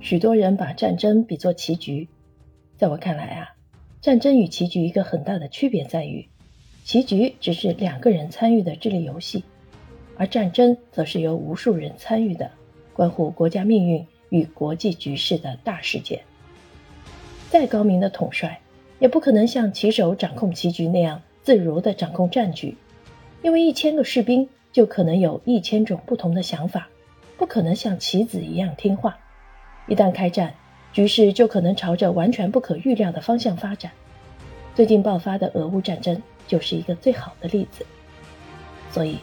[0.00, 2.08] 许多人把战争比作棋局，
[2.78, 3.54] 在我看来啊，
[4.00, 6.26] 战争与棋局一个很大的区别在于，
[6.84, 9.44] 棋局只是两个人参与的智力游戏，
[10.16, 12.50] 而战争则是由无数人参与的，
[12.94, 16.22] 关乎国家命运与国际局势的大事件。
[17.50, 18.58] 再高明的统帅，
[19.00, 22.74] 也不可能像棋手掌控棋局那样自如地掌控战局，
[23.42, 26.88] 因为一千个士兵就可能有一千种不同的想法，
[27.36, 29.18] 不可能像棋子一样听话。
[29.90, 30.54] 一旦开战，
[30.92, 33.90] 局势就可能朝着完全不可预料的方向发展。
[34.72, 37.84] 最近爆发的俄乌战争就是一个最好的例子。
[38.92, 39.18] 所以，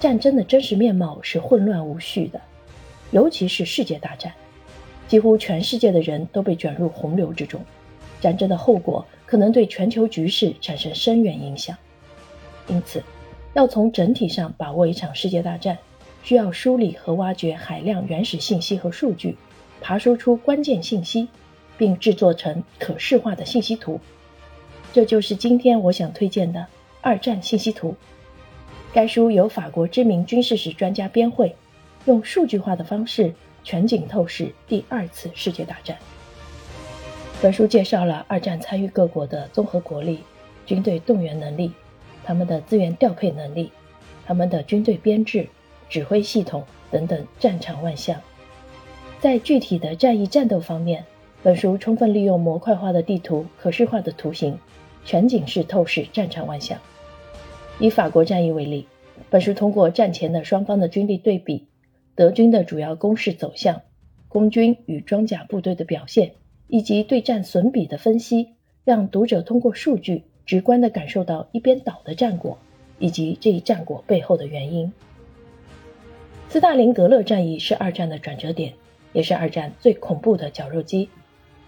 [0.00, 2.40] 战争的真实面貌是混乱无序的，
[3.12, 4.32] 尤其是世界大战，
[5.06, 7.64] 几乎全世界的人都被卷入洪流之中。
[8.20, 11.76] 战争的后果可能对全球局势产生深远影响。
[12.66, 13.00] 因此，
[13.54, 15.78] 要从整体上把握一场世界大战，
[16.24, 19.36] 需要梳理和挖掘海量原始信息和数据。
[19.80, 21.28] 爬输出关键信息，
[21.76, 24.00] 并制作成可视化的信息图，
[24.92, 26.60] 这就是今天我想推荐的
[27.00, 27.90] 《二战信息图》。
[28.92, 31.54] 该书由法国知名军事史专家编绘，
[32.06, 35.96] 用数据化的方式全景透视第二次世界大战。
[37.40, 40.20] 本书介绍了二战参与各国的综合国力、
[40.66, 41.70] 军队动员能力、
[42.24, 43.70] 他们的资源调配能力、
[44.26, 45.46] 他们的军队编制、
[45.88, 48.20] 指挥系统等等战场万象。
[49.20, 51.04] 在具体的战役战斗方面，
[51.42, 54.56] 本书充分利用模块化的地图、可视化的图形，
[55.04, 56.78] 全景式透视战场万象。
[57.80, 58.86] 以法国战役为例，
[59.28, 61.66] 本书通过战前的双方的军力对比、
[62.14, 63.82] 德军的主要攻势走向、
[64.28, 66.32] 空军与装甲部队的表现，
[66.68, 68.50] 以及对战损比的分析，
[68.84, 72.56] 让读者通过数据直观地感受到一边倒的战果，
[73.00, 74.92] 以及这一战果背后的原因。
[76.48, 78.72] 斯大林格勒战役是二战的转折点。
[79.12, 81.08] 也是二战最恐怖的绞肉机。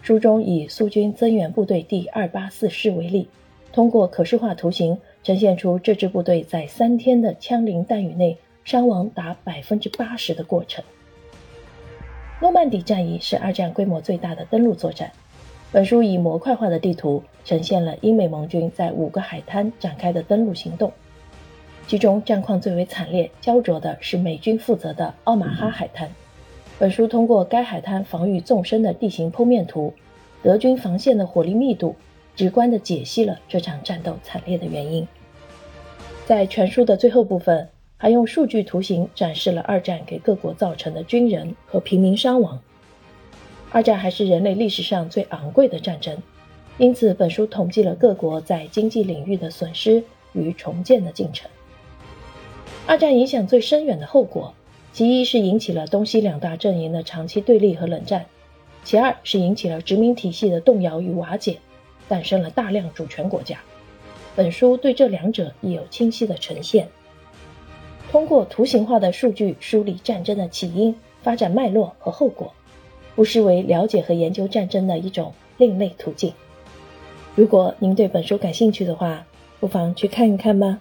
[0.02, 3.28] 书中以苏军增援部队第二八四师为例，
[3.72, 10.82] 通过可视化图形呈现出这支部队在三天的枪林弹雨内伤亡达百分之八十的过程。
[12.40, 15.12] 诺曼底战役是二战规模最大的登陆作战。
[15.72, 20.92] 本书以模块化的地图呈现了英美盟军在五个海滩展开的登陆行动，
[21.86, 26.10] 其中战况最为惨烈、焦灼的是美军负责的奥马哈海滩。
[26.80, 29.92] 本书通过该海滩防御纵深的地形剖面图、
[30.42, 31.94] 德军防线的火力密度，
[32.34, 35.06] 直观地解析了这场战斗惨烈的原因。
[36.24, 37.68] 在全书的最后部分，
[37.98, 42.58] 还用数据图形展示了二战给各国造成的军人和平民伤亡。
[43.70, 46.16] 二战还是人类历史上最昂贵的战争，
[46.78, 50.02] 因此本书统计了各国在经济领域的损失
[50.32, 51.50] 与重建的进程。
[52.86, 54.54] 二战影响最深远的后果。
[54.92, 58.26] 其一是引起了东西两大阵营的长期对立和冷战，
[58.84, 61.58] 其二是引起了殖民体系的动摇与瓦解，
[62.08, 63.58] 诞生了大量主权国家。
[64.34, 66.88] 本书对这两者亦有清晰的呈现，
[68.10, 72.52] 通过图形化的数据梳理战争的起因、发展脉络和后果，
[73.14, 76.32] 不失为了解和研究战争的一种另类途径。
[77.36, 79.24] 如果您对本书感兴趣的话，
[79.60, 80.80] 不妨去看一看吧。